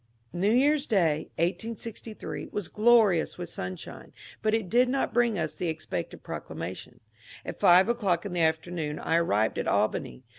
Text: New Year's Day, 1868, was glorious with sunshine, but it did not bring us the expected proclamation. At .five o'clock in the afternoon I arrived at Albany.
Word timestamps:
New 0.33 0.49
Year's 0.51 0.87
Day, 0.87 1.29
1868, 1.35 2.51
was 2.51 2.69
glorious 2.69 3.37
with 3.37 3.49
sunshine, 3.51 4.13
but 4.41 4.55
it 4.55 4.67
did 4.67 4.89
not 4.89 5.13
bring 5.13 5.37
us 5.37 5.53
the 5.53 5.67
expected 5.67 6.23
proclamation. 6.23 7.01
At 7.45 7.59
.five 7.59 7.87
o'clock 7.87 8.25
in 8.25 8.33
the 8.33 8.41
afternoon 8.41 8.97
I 8.97 9.17
arrived 9.17 9.59
at 9.59 9.67
Albany. 9.67 10.23